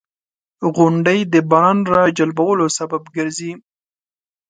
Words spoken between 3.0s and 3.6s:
ګرځي.